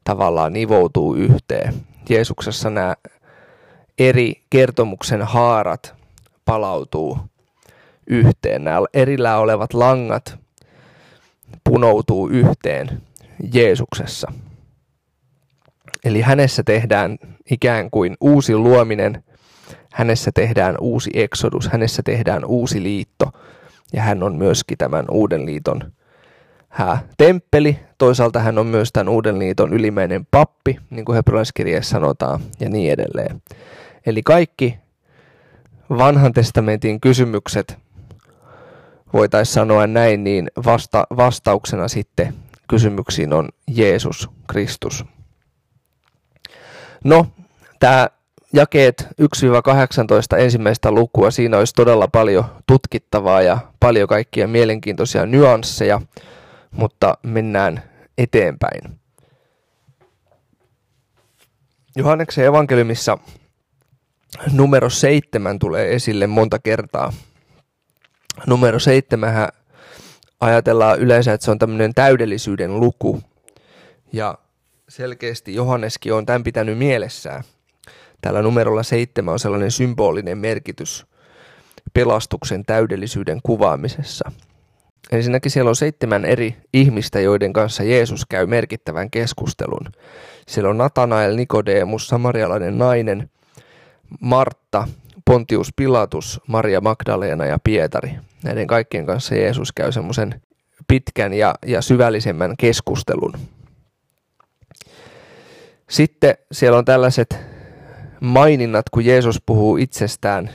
tavallaan 0.03 0.53
nivoutuu 0.53 1.15
yhteen. 1.15 1.73
Jeesuksessa 2.09 2.69
nämä 2.69 2.95
eri 3.99 4.33
kertomuksen 4.49 5.21
haarat 5.21 5.95
palautuu 6.45 7.19
yhteen. 8.07 8.63
Nämä 8.63 8.81
erillään 8.93 9.39
olevat 9.39 9.73
langat 9.73 10.39
punoutuu 11.63 12.27
yhteen 12.27 13.01
Jeesuksessa. 13.53 14.31
Eli 16.05 16.21
hänessä 16.21 16.63
tehdään 16.63 17.17
ikään 17.51 17.91
kuin 17.91 18.17
uusi 18.21 18.55
luominen, 18.55 19.23
hänessä 19.91 20.31
tehdään 20.33 20.75
uusi 20.79 21.09
eksodus, 21.13 21.69
hänessä 21.69 22.03
tehdään 22.03 22.45
uusi 22.45 22.83
liitto 22.83 23.31
ja 23.93 24.01
hän 24.01 24.23
on 24.23 24.35
myöskin 24.35 24.77
tämän 24.77 25.05
uuden 25.11 25.45
liiton 25.45 25.91
hää, 26.75 26.99
temppeli, 27.17 27.79
toisaalta 27.97 28.39
hän 28.39 28.57
on 28.57 28.65
myös 28.65 28.89
tämän 28.93 29.09
uuden 29.09 29.39
liiton 29.39 29.73
ylimäinen 29.73 30.27
pappi, 30.31 30.77
niin 30.89 31.05
kuin 31.05 31.15
hebrealaiskirjeessä 31.15 31.91
sanotaan, 31.91 32.39
ja 32.59 32.69
niin 32.69 32.91
edelleen. 32.91 33.41
Eli 34.05 34.23
kaikki 34.23 34.77
vanhan 35.89 36.33
testamentin 36.33 37.01
kysymykset, 37.01 37.77
voitaisiin 39.13 39.53
sanoa 39.53 39.87
näin, 39.87 40.23
niin 40.23 40.47
vasta, 40.65 41.07
vastauksena 41.17 41.87
sitten 41.87 42.33
kysymyksiin 42.69 43.33
on 43.33 43.49
Jeesus 43.67 44.29
Kristus. 44.47 45.05
No, 47.03 47.27
tämä 47.79 48.07
jakeet 48.53 49.07
1-18 50.35 50.37
ensimmäistä 50.37 50.91
lukua, 50.91 51.31
siinä 51.31 51.57
olisi 51.57 51.73
todella 51.73 52.07
paljon 52.07 52.45
tutkittavaa 52.67 53.41
ja 53.41 53.57
paljon 53.79 54.07
kaikkia 54.07 54.47
mielenkiintoisia 54.47 55.25
nyansseja, 55.25 56.01
mutta 56.75 57.17
mennään 57.23 57.83
eteenpäin. 58.17 58.99
Johanneksen 61.95 62.45
evankeliumissa 62.45 63.17
numero 64.51 64.89
seitsemän 64.89 65.59
tulee 65.59 65.95
esille 65.95 66.27
monta 66.27 66.59
kertaa. 66.59 67.13
Numero 68.47 68.79
seitsemän 68.79 69.49
ajatellaan 70.39 70.99
yleensä, 70.99 71.33
että 71.33 71.45
se 71.45 71.51
on 71.51 71.59
tämmöinen 71.59 71.93
täydellisyyden 71.93 72.79
luku. 72.79 73.21
Ja 74.13 74.37
selkeästi 74.89 75.55
Johanneskin 75.55 76.13
on 76.13 76.25
tämän 76.25 76.43
pitänyt 76.43 76.77
mielessään. 76.77 77.43
Tällä 78.21 78.41
numerolla 78.41 78.83
seitsemän 78.83 79.31
on 79.31 79.39
sellainen 79.39 79.71
symbolinen 79.71 80.37
merkitys 80.37 81.05
pelastuksen 81.93 82.65
täydellisyyden 82.65 83.39
kuvaamisessa. 83.43 84.31
Ensinnäkin 85.11 85.51
siellä 85.51 85.69
on 85.69 85.75
seitsemän 85.75 86.25
eri 86.25 86.55
ihmistä, 86.73 87.19
joiden 87.19 87.53
kanssa 87.53 87.83
Jeesus 87.83 88.25
käy 88.25 88.45
merkittävän 88.45 89.11
keskustelun. 89.11 89.91
Siellä 90.47 90.69
on 90.69 90.77
Natanael, 90.77 91.35
Nikodemus, 91.35 92.07
samarialainen 92.07 92.77
nainen, 92.77 93.29
Martta, 94.19 94.87
Pontius 95.25 95.73
Pilatus, 95.75 96.41
Maria 96.47 96.81
Magdalena 96.81 97.45
ja 97.45 97.59
Pietari. 97.63 98.11
Näiden 98.43 98.67
kaikkien 98.67 99.05
kanssa 99.05 99.35
Jeesus 99.35 99.71
käy 99.71 99.91
semmoisen 99.91 100.41
pitkän 100.87 101.33
ja, 101.33 101.55
ja 101.65 101.81
syvällisemmän 101.81 102.57
keskustelun. 102.57 103.33
Sitten 105.89 106.37
siellä 106.51 106.77
on 106.77 106.85
tällaiset 106.85 107.37
maininnat, 108.19 108.89
kun 108.89 109.05
Jeesus 109.05 109.41
puhuu 109.45 109.77
itsestään, 109.77 110.49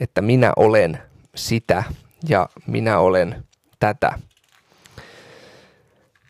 että 0.00 0.22
minä 0.22 0.52
olen 0.56 0.98
sitä 1.34 1.84
ja 2.28 2.48
minä 2.66 2.98
olen 2.98 3.44
tätä. 3.82 4.18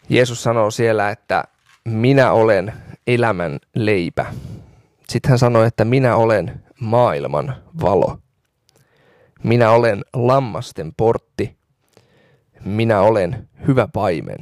Jeesus 0.08 0.42
sanoo 0.42 0.70
siellä, 0.70 1.10
että 1.10 1.44
minä 1.84 2.32
olen 2.32 2.72
elämän 3.06 3.58
leipä. 3.74 4.26
Sitten 5.08 5.28
hän 5.28 5.38
sanoi, 5.38 5.66
että 5.66 5.84
minä 5.84 6.16
olen 6.16 6.62
maailman 6.80 7.56
valo. 7.80 8.18
Minä 9.42 9.70
olen 9.70 10.04
lammasten 10.14 10.92
portti. 10.96 11.56
Minä 12.64 13.00
olen 13.00 13.48
hyvä 13.66 13.88
paimen. 13.92 14.38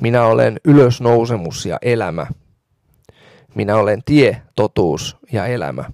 Minä 0.00 0.24
olen 0.24 0.60
ylösnousemus 0.64 1.66
ja 1.66 1.78
elämä. 1.82 2.26
Minä 3.54 3.76
olen 3.76 4.02
tie, 4.04 4.42
totuus 4.56 5.16
ja 5.32 5.46
elämä. 5.46 5.84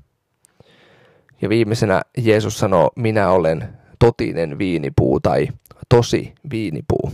Ja 1.43 1.49
viimeisenä 1.49 2.03
Jeesus 2.19 2.59
sanoo, 2.59 2.91
minä 2.97 3.31
olen 3.31 3.69
totinen 3.99 4.59
viinipuu 4.59 5.21
tai 5.21 5.49
tosi 5.89 6.35
viinipuu. 6.51 7.13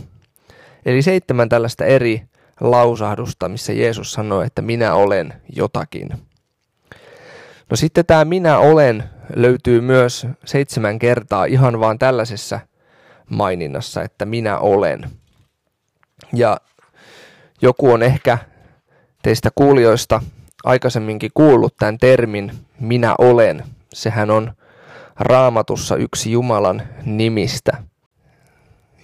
Eli 0.85 1.01
seitsemän 1.01 1.49
tällaista 1.49 1.85
eri 1.85 2.21
lausahdusta, 2.59 3.49
missä 3.49 3.73
Jeesus 3.73 4.13
sanoi, 4.13 4.45
että 4.45 4.61
minä 4.61 4.93
olen 4.93 5.33
jotakin. 5.55 6.09
No 7.69 7.75
sitten 7.75 8.05
tämä 8.05 8.25
minä 8.25 8.57
olen 8.57 9.03
löytyy 9.35 9.81
myös 9.81 10.27
seitsemän 10.45 10.99
kertaa 10.99 11.45
ihan 11.45 11.79
vaan 11.79 11.99
tällaisessa 11.99 12.59
maininnassa, 13.29 14.01
että 14.01 14.25
minä 14.25 14.57
olen. 14.57 15.09
Ja 16.33 16.57
joku 17.61 17.91
on 17.91 18.03
ehkä 18.03 18.37
teistä 19.21 19.49
kuulijoista 19.55 20.21
aikaisemminkin 20.63 21.31
kuullut 21.33 21.75
tämän 21.77 21.97
termin 21.97 22.51
minä 22.79 23.15
olen. 23.17 23.63
Sehän 23.93 24.31
on 24.31 24.53
raamatussa 25.19 25.95
yksi 25.95 26.31
Jumalan 26.31 26.81
nimistä. 27.05 27.92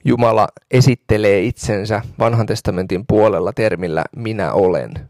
Jumala 0.06 0.48
esittelee 0.72 1.42
itsensä 1.42 2.02
vanhan 2.20 2.46
testamentin 2.46 3.06
puolella 3.08 3.54
termillä 3.54 4.04
minä 4.16 4.54
olen. 4.54 5.10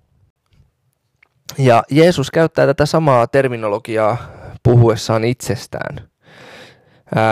Ja 1.58 1.84
Jeesus 1.91 2.32
käyttää 2.32 2.65
tätä 2.65 2.86
samaa 2.86 3.28
terminologiaa 3.28 4.17
puhuessaan 4.63 5.23
itsestään. 5.23 6.10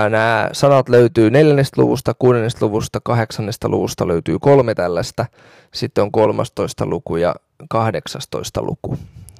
Nämä 0.09 0.49
sanat 0.53 0.89
löytyy 0.89 1.29
neljännestä 1.29 1.81
luvusta, 1.81 2.13
kuudennesta 2.19 2.65
luvusta, 2.65 2.99
kahdeksannesta 3.03 3.69
luvusta 3.69 4.07
löytyy 4.07 4.39
kolme 4.39 4.75
tällaista, 4.75 5.25
sitten 5.73 6.01
on 6.01 6.11
13 6.11 6.85
luku 6.85 7.15
ja 7.17 7.35
18 7.69 8.61
luku. 8.61 8.97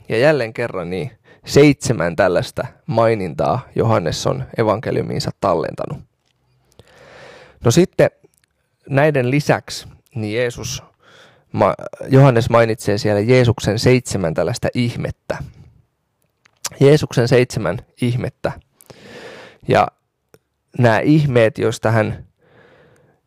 Ja 0.10 0.18
jälleen 0.18 0.54
kerran 0.54 0.90
niin 0.90 1.12
seitsemän 1.46 2.16
tällaista 2.16 2.68
mainintaa 2.86 3.60
Johannes 3.76 4.28
on 4.28 4.44
evankeliumiinsa 4.58 5.32
tallentanut. 5.42 5.98
No 7.66 7.72
sitten 7.72 8.10
näiden 8.90 9.32
lisäksi 9.32 9.88
niin 10.16 10.36
Jeesus, 10.36 10.84
Johannes 12.10 12.50
mainitsee 12.50 12.98
siellä 12.98 13.22
Jeesuksen 13.22 13.80
seitsemän 13.80 14.34
tällaista 14.34 14.68
ihmettä. 14.74 15.38
Jeesuksen 16.80 17.28
seitsemän 17.28 17.78
ihmettä. 18.02 18.52
Ja 19.68 19.88
nämä 20.80 21.00
ihmeet, 21.00 21.58
joista 21.58 21.92
hän 21.92 22.28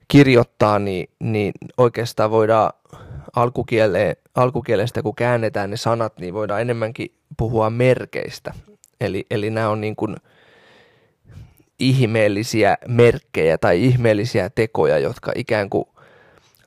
kirjoittaa, 0.09 0.79
niin, 0.79 1.11
niin 1.21 1.53
oikeastaan 1.77 2.31
voidaan 2.31 2.73
alkukielestä, 4.35 5.03
kun 5.03 5.14
käännetään 5.14 5.71
ne 5.71 5.77
sanat, 5.77 6.19
niin 6.19 6.35
voidaan 6.35 6.61
enemmänkin 6.61 7.14
puhua 7.37 7.71
merkeistä. 7.71 8.55
Eli, 9.01 9.27
eli 9.31 9.51
nämä 9.51 9.69
on 9.69 9.81
niin 9.81 9.97
kuin 9.97 10.16
ihmeellisiä 11.81 12.79
merkkejä 12.88 13.59
tai 13.59 13.85
ihmeellisiä 13.85 14.51
tekoja, 14.51 14.99
jotka 14.99 15.33
ikään 15.35 15.71
kuin 15.71 15.85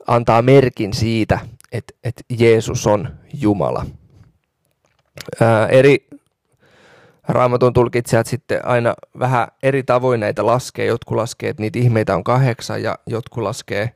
antaa 0.08 0.42
merkin 0.42 0.94
siitä, 0.94 1.40
että, 1.72 1.94
että 2.04 2.24
Jeesus 2.40 2.88
on 2.88 3.10
Jumala. 3.34 3.86
Ää, 5.42 5.68
eri 5.68 6.08
Raamatun 7.28 7.74
tulkitsijat 7.74 8.28
sitten 8.28 8.66
aina 8.66 8.94
vähän 9.20 9.48
eri 9.64 9.84
tavoin 9.84 10.20
näitä 10.20 10.46
laskee. 10.46 10.86
Jotkut 10.86 11.18
laskee, 11.18 11.50
että 11.50 11.62
niitä 11.62 11.80
ihmeitä 11.80 12.16
on 12.16 12.24
kahdeksan 12.24 12.84
ja 12.84 13.00
jotkut 13.08 13.44
laskee 13.44 13.92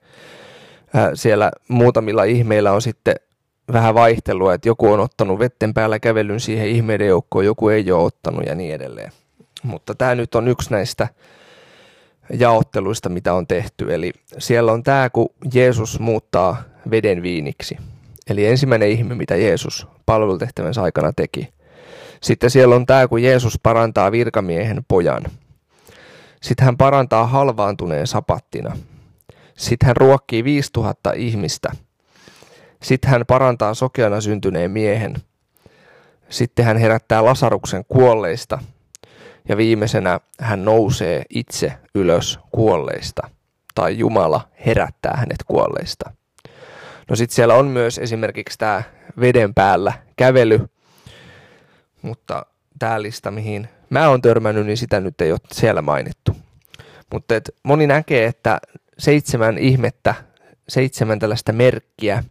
ää, 0.94 1.12
siellä 1.16 1.52
muutamilla 1.68 2.24
ihmeillä 2.24 2.72
on 2.72 2.82
sitten 2.82 3.16
vähän 3.74 3.96
vaihtelua, 3.96 4.54
että 4.54 4.70
joku 4.70 4.92
on 4.92 5.00
ottanut 5.00 5.40
vetten 5.40 5.74
päällä 5.74 6.00
kävelyn 6.00 6.40
siihen 6.40 6.68
ihmeiden 6.68 7.08
joukkoon, 7.08 7.46
joku 7.46 7.70
ei 7.70 7.92
ole 7.92 8.04
ottanut 8.04 8.46
ja 8.46 8.56
niin 8.56 8.76
edelleen. 8.76 9.12
Mutta 9.64 9.96
tämä 9.96 10.16
nyt 10.16 10.36
on 10.36 10.48
yksi 10.48 10.72
näistä 10.72 11.08
jaotteluista, 12.40 13.10
mitä 13.10 13.34
on 13.34 13.48
tehty. 13.48 13.94
Eli 13.94 14.12
siellä 14.38 14.72
on 14.72 14.84
tämä, 14.84 15.10
kun 15.10 15.30
Jeesus 15.54 16.00
muuttaa 16.00 16.64
veden 16.92 17.22
viiniksi. 17.22 17.78
Eli 18.30 18.46
ensimmäinen 18.46 18.90
ihme, 18.90 19.16
mitä 19.16 19.36
Jeesus 19.36 19.88
palvelutehtävänsä 20.06 20.82
aikana 20.82 21.14
teki. 21.16 21.50
Sitten 22.22 22.50
siellä 22.50 22.76
on 22.76 22.86
tämä, 22.86 23.08
kun 23.08 23.24
Jeesus 23.24 23.60
parantaa 23.64 24.12
virkamiehen 24.12 24.86
pojan. 24.88 25.24
Sitten 26.42 26.66
hän 26.66 26.78
parantaa 26.78 27.28
halvaantuneen 27.28 28.08
sapattina. 28.08 28.78
Sitten 29.58 29.88
hän 29.88 29.98
ruokkii 29.98 30.44
5000 30.44 31.12
ihmistä. 31.16 31.70
Sitten 32.84 33.12
hän 33.12 33.26
parantaa 33.28 33.74
sokeana 33.74 34.22
syntyneen 34.22 34.72
miehen. 34.72 35.16
Sitten 36.30 36.66
hän 36.66 36.78
herättää 36.78 37.26
Lasaruksen 37.26 37.86
kuolleista. 37.88 38.60
Ja 39.50 39.58
viimeisenä 39.58 40.20
hän 40.40 40.66
nousee 40.66 41.24
itse 41.30 41.74
ylös 41.96 42.40
kuolleista. 42.52 43.30
Tai 43.76 43.98
Jumala 43.98 44.48
herättää 44.66 45.14
hänet 45.18 45.44
kuolleista. 45.48 46.12
No 47.10 47.16
sitten 47.16 47.36
siellä 47.36 47.54
on 47.54 47.68
myös 47.68 47.98
esimerkiksi 47.98 48.58
tämä 48.58 48.84
veden 49.20 49.54
päällä 49.54 49.94
kävely, 50.16 50.68
mutta 52.02 52.46
tämä 52.80 53.02
lista, 53.02 53.32
mihin 53.32 53.70
mä 53.90 54.10
oon 54.10 54.22
törmännyt, 54.22 54.66
niin 54.66 54.78
sitä 54.78 55.00
nyt 55.00 55.22
ei 55.22 55.32
ole 55.32 55.40
siellä 55.52 55.82
mainittu. 55.82 56.36
Mutta 57.14 57.34
moni 57.64 57.88
näkee, 57.88 58.26
että 58.26 58.60
seitsemän 58.98 59.58
ihmettä, 59.58 60.16
seitsemän 60.70 61.20
tällaista 61.20 61.54
merkkiä, 61.54 62.24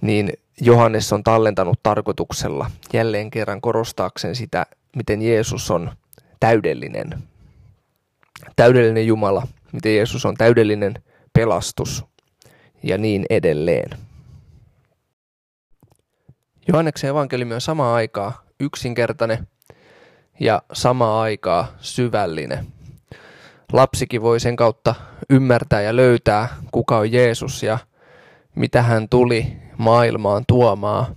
niin 0.00 0.32
Johannes 0.60 1.12
on 1.12 1.22
tallentanut 1.22 1.80
tarkoituksella 1.82 2.70
jälleen 2.92 3.30
kerran 3.30 3.60
korostaakseen 3.60 4.36
sitä, 4.36 4.66
miten 4.96 5.22
Jeesus 5.22 5.70
on 5.70 5.92
täydellinen. 6.40 7.22
Täydellinen 8.56 9.06
Jumala, 9.06 9.46
miten 9.72 9.96
Jeesus 9.96 10.26
on 10.26 10.34
täydellinen 10.34 10.94
pelastus 11.32 12.04
ja 12.82 12.98
niin 12.98 13.26
edelleen. 13.30 13.90
Johanneksen 16.68 17.10
evankeliumi 17.10 17.54
on 17.54 17.60
samaan 17.60 17.94
aikaa 17.94 18.42
yksinkertainen 18.60 19.48
ja 20.40 20.62
samaan 20.72 21.22
aikaa 21.22 21.66
syvällinen. 21.80 22.66
Lapsikin 23.72 24.22
voi 24.22 24.40
sen 24.40 24.56
kautta 24.56 24.94
ymmärtää 25.30 25.80
ja 25.80 25.96
löytää, 25.96 26.48
kuka 26.72 26.98
on 26.98 27.12
Jeesus 27.12 27.62
ja 27.62 27.78
mitä 28.54 28.82
hän 28.82 29.08
tuli 29.08 29.56
maailmaan 29.78 30.44
tuomaan. 30.48 31.16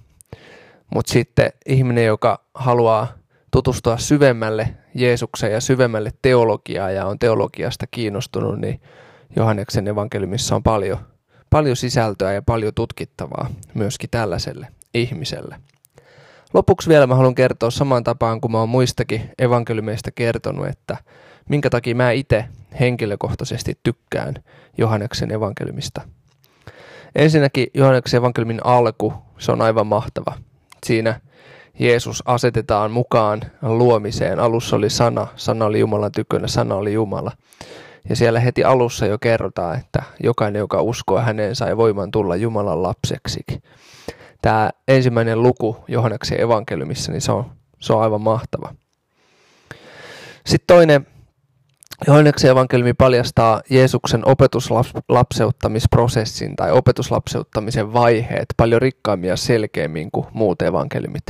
Mutta 0.94 1.14
sitten 1.14 1.50
ihminen, 1.66 2.06
joka 2.06 2.46
haluaa 2.54 3.08
tutustua 3.56 3.98
syvemmälle 3.98 4.76
Jeesukseen 4.96 5.54
ja 5.54 5.62
syvemmälle 5.62 6.14
teologiaa 6.22 6.92
ja 6.92 7.06
on 7.06 7.20
teologiasta 7.20 7.88
kiinnostunut, 7.92 8.60
niin 8.60 8.82
Johanneksen 9.36 9.88
evankeliumissa 9.88 10.56
on 10.56 10.64
paljon, 10.64 10.98
paljon 11.50 11.76
sisältöä 11.76 12.34
ja 12.34 12.42
paljon 12.42 12.74
tutkittavaa 12.74 13.50
myöskin 13.74 14.10
tällaiselle 14.10 14.68
ihmiselle. 14.94 15.56
Lopuksi 16.54 16.90
vielä 16.90 17.08
mä 17.08 17.16
haluan 17.16 17.36
kertoa 17.36 17.72
saman 17.72 18.04
tapaan 18.04 18.42
kuin 18.42 18.52
mä 18.52 18.60
oon 18.60 18.70
muistakin 18.70 19.30
evankeliumeista 19.40 20.12
kertonut, 20.12 20.68
että 20.68 20.98
minkä 21.50 21.70
takia 21.70 21.96
mä 21.96 22.12
itse 22.12 22.46
henkilökohtaisesti 22.80 23.78
tykkään 23.84 24.36
Johanneksen 24.78 25.32
evankeliumista. 25.32 26.02
Ensinnäkin 27.16 27.68
Johanneksen 27.74 28.18
evankeliumin 28.18 28.66
alku, 28.66 29.14
se 29.38 29.52
on 29.52 29.62
aivan 29.62 29.88
mahtava. 29.88 30.34
Siinä 30.86 31.20
Jeesus 31.80 32.24
asetetaan 32.26 32.92
mukaan 32.92 33.42
luomiseen. 33.62 34.40
Alussa 34.40 34.76
oli 34.76 34.90
sana, 34.90 35.28
sana 35.36 35.66
oli 35.66 35.80
Jumalan 35.80 36.12
tykönä, 36.12 36.48
sana 36.48 36.76
oli 36.76 36.94
Jumala. 36.94 37.32
Ja 38.10 38.16
siellä 38.16 38.40
heti 38.40 38.64
alussa 38.64 39.06
jo 39.06 39.18
kerrotaan, 39.18 39.78
että 39.80 40.04
jokainen, 40.24 40.60
joka 40.60 40.82
uskoo 40.82 41.20
häneen, 41.20 41.56
sai 41.56 41.78
voiman 41.78 42.12
tulla 42.12 42.36
Jumalan 42.36 42.84
lapseksi 42.84 43.42
tämä 44.46 44.70
ensimmäinen 44.88 45.44
luku 45.44 45.78
Johanneksen 45.88 46.42
evankeliumissa, 46.42 47.12
niin 47.12 47.22
se 47.22 47.32
on, 47.32 47.52
se 47.80 47.94
on 47.94 48.02
aivan 48.02 48.22
mahtava. 48.22 48.74
Sitten 50.46 50.76
toinen, 50.76 51.08
Johanneksen 52.08 52.52
evankeliumi 52.52 52.94
paljastaa 52.94 53.62
Jeesuksen 53.70 54.28
opetuslapseuttamisprosessin 54.28 56.56
tai 56.56 56.72
opetuslapseuttamisen 56.72 57.94
vaiheet 57.94 58.46
paljon 58.58 58.82
rikkaammin 58.82 59.30
ja 59.30 59.38
selkeämmin 59.38 60.12
kuin 60.12 60.28
muut 60.34 60.62
evankeliumit. 60.62 61.24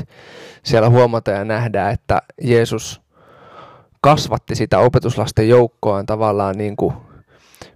Siellä 0.63 0.89
huomataan 0.89 1.37
ja 1.37 1.45
nähdään, 1.45 1.93
että 1.93 2.21
Jeesus 2.41 3.01
kasvatti 4.01 4.55
sitä 4.55 4.79
opetuslasten 4.79 5.49
joukkoaan 5.49 6.05
tavallaan 6.05 6.57
niin 6.57 6.75
kuin 6.75 6.93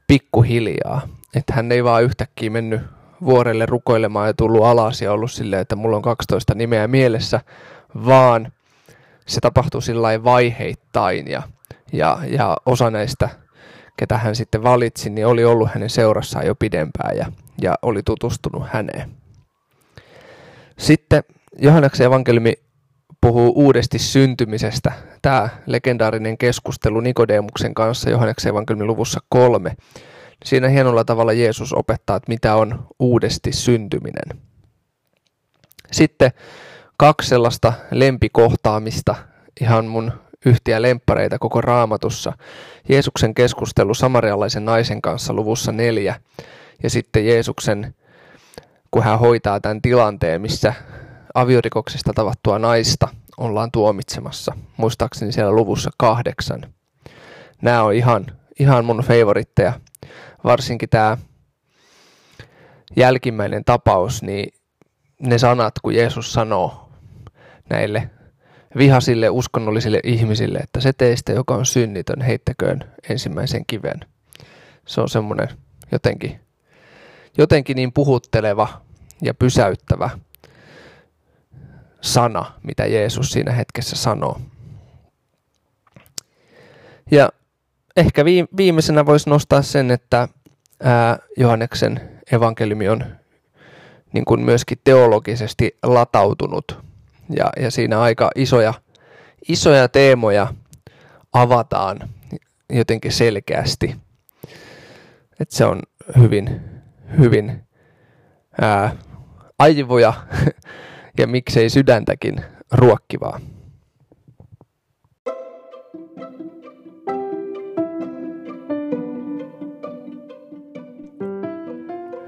pikkuhiljaa. 0.07 1.01
Että 1.35 1.53
hän 1.53 1.71
ei 1.71 1.83
vaan 1.83 2.03
yhtäkkiä 2.03 2.49
mennyt 2.49 2.81
vuorelle 3.25 3.65
rukoilemaan 3.65 4.27
ja 4.27 4.33
tullut 4.33 4.65
alas 4.65 5.01
ja 5.01 5.11
ollut 5.11 5.31
silleen, 5.31 5.61
että 5.61 5.75
mulla 5.75 5.95
on 5.95 6.01
12 6.01 6.55
nimeä 6.55 6.87
mielessä, 6.87 7.41
vaan 8.05 8.51
se 9.27 9.41
tapahtui 9.41 9.81
sillä 9.81 10.23
vaiheittain 10.23 11.27
ja, 11.27 11.41
ja, 11.91 12.19
ja 12.27 12.57
osa 12.65 12.91
näistä, 12.91 13.29
ketä 13.97 14.17
hän 14.17 14.35
sitten 14.35 14.63
valitsi, 14.63 15.09
niin 15.09 15.27
oli 15.27 15.45
ollut 15.45 15.69
hänen 15.73 15.89
seurassaan 15.89 16.47
jo 16.47 16.55
pidempään 16.55 17.17
ja, 17.17 17.31
ja 17.61 17.75
oli 17.81 18.01
tutustunut 18.03 18.63
häneen. 18.71 19.09
Sitten 20.77 21.23
Johanneksen 21.61 22.05
evankeliumi 22.05 22.53
puhuu 23.21 23.53
uudesti 23.55 23.99
syntymisestä. 23.99 24.91
Tämä 25.21 25.49
legendaarinen 25.65 26.37
keskustelu 26.37 26.99
Nikodemuksen 26.99 27.73
kanssa 27.73 28.09
Johanneksen 28.09 28.49
evankeliumin 28.49 28.87
luvussa 28.87 29.19
kolme 29.29 29.75
Siinä 30.45 30.67
hienolla 30.67 31.03
tavalla 31.05 31.33
Jeesus 31.33 31.73
opettaa, 31.73 32.15
että 32.15 32.31
mitä 32.31 32.55
on 32.55 32.87
uudesti 32.99 33.51
syntyminen. 33.51 34.41
Sitten 35.91 36.31
kaksi 36.97 37.29
sellaista 37.29 37.73
lempikohtaamista, 37.91 39.15
ihan 39.61 39.85
mun 39.85 40.11
yhtiä 40.45 40.81
lemppareita 40.81 41.39
koko 41.39 41.61
raamatussa. 41.61 42.33
Jeesuksen 42.89 43.33
keskustelu 43.33 43.93
samarialaisen 43.93 44.65
naisen 44.65 45.01
kanssa 45.01 45.33
luvussa 45.33 45.71
neljä 45.71 46.15
ja 46.83 46.89
sitten 46.89 47.27
Jeesuksen, 47.27 47.95
kun 48.91 49.03
hän 49.03 49.19
hoitaa 49.19 49.59
tämän 49.59 49.81
tilanteen, 49.81 50.41
missä 50.41 50.73
aviorikoksesta 51.33 52.13
tavattua 52.13 52.59
naista 52.59 53.07
ollaan 53.37 53.71
tuomitsemassa. 53.71 54.53
Muistaakseni 54.77 55.31
siellä 55.31 55.51
luvussa 55.51 55.89
kahdeksan. 55.97 56.61
Nämä 57.61 57.83
on 57.83 57.93
ihan, 57.93 58.25
ihan 58.59 58.85
mun 58.85 59.03
favoritteja 59.07 59.73
varsinkin 60.43 60.89
tämä 60.89 61.17
jälkimmäinen 62.97 63.65
tapaus, 63.65 64.23
niin 64.23 64.53
ne 65.19 65.37
sanat, 65.37 65.73
kun 65.81 65.95
Jeesus 65.95 66.33
sanoo 66.33 66.89
näille 67.69 68.09
vihasille 68.77 69.29
uskonnollisille 69.29 69.99
ihmisille, 70.03 70.57
että 70.57 70.79
se 70.79 70.93
teistä, 70.93 71.31
joka 71.31 71.55
on 71.55 71.65
synnitön, 71.65 72.21
heittäköön 72.21 72.79
ensimmäisen 73.09 73.65
kiven. 73.67 73.99
Se 74.87 75.01
on 75.01 75.09
semmoinen 75.09 75.47
jotenkin, 75.91 76.39
jotenkin 77.37 77.75
niin 77.75 77.93
puhutteleva 77.93 78.81
ja 79.21 79.33
pysäyttävä 79.33 80.09
sana, 82.01 82.45
mitä 82.63 82.85
Jeesus 82.85 83.31
siinä 83.31 83.51
hetkessä 83.51 83.95
sanoo. 83.95 84.41
Ja 87.11 87.29
ehkä 87.95 88.25
viimeisenä 88.57 89.05
voisi 89.05 89.29
nostaa 89.29 89.61
sen, 89.61 89.91
että 89.91 90.27
Johanneksen 91.37 92.21
evankeliumi 92.31 92.89
on 92.89 93.05
niin 94.13 94.25
kuin 94.25 94.41
myöskin 94.41 94.77
teologisesti 94.83 95.77
latautunut 95.83 96.88
ja, 97.29 97.49
ja 97.59 97.71
siinä 97.71 98.01
aika 98.01 98.31
isoja, 98.35 98.73
isoja 99.49 99.87
teemoja 99.87 100.53
avataan 101.33 101.99
jotenkin 102.69 103.11
selkeästi. 103.11 103.95
Et 105.39 105.51
se 105.51 105.65
on 105.65 105.81
hyvin, 106.17 106.61
hyvin 107.17 107.63
ää, 108.61 108.95
aivoja 109.59 110.13
ja 111.19 111.27
miksei 111.27 111.69
sydäntäkin 111.69 112.41
ruokkivaa. 112.71 113.39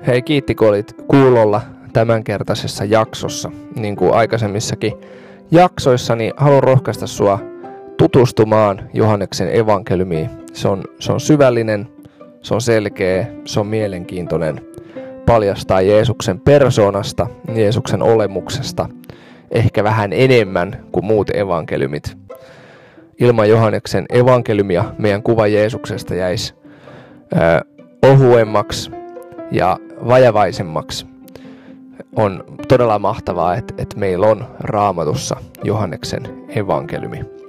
Hei, 0.08 0.22
kiitti 0.22 0.56
kun 0.56 0.68
olit 0.68 0.94
kuulolla 1.08 1.62
tämänkertaisessa 1.94 2.86
jaksossa. 2.86 3.52
Niin 3.76 3.96
kuin 3.96 4.14
aikaisemmissakin 4.14 4.94
jaksoissani 5.52 6.32
haluan 6.38 6.64
rohkaista 6.64 7.08
sua 7.08 7.40
tutustumaan 7.98 8.90
Johanneksen 8.94 9.56
evankeliumiin. 9.56 10.30
Se 10.54 10.68
on, 10.68 10.84
se 11.00 11.12
on 11.12 11.20
syvällinen, 11.20 11.88
se 12.42 12.54
on 12.54 12.62
selkeä, 12.62 13.28
se 13.46 13.60
on 13.60 13.68
mielenkiintoinen, 13.68 14.62
paljastaa 15.26 15.82
Jeesuksen 15.82 16.40
persoonasta, 16.40 17.28
Jeesuksen 17.56 18.02
olemuksesta, 18.02 18.90
ehkä 19.52 19.84
vähän 19.84 20.14
enemmän 20.14 20.86
kuin 20.92 21.06
muut 21.06 21.30
evankeliumit. 21.30 22.18
Ilman 23.20 23.50
Johanneksen 23.50 24.06
evankeliumia 24.10 24.86
meidän 24.98 25.24
kuva 25.24 25.48
Jeesuksesta 25.48 26.16
jäisi 26.16 26.54
ö, 27.34 27.66
ohuemmaksi 28.08 28.92
ja 29.52 29.78
vajavaisemmaksi. 30.08 31.11
On 32.16 32.44
todella 32.68 33.00
mahtavaa, 33.00 33.56
että, 33.56 33.74
että 33.78 33.98
meillä 33.98 34.28
on 34.28 34.48
raamatussa 34.60 35.36
Johanneksen 35.64 36.46
evankeliumi. 36.50 37.41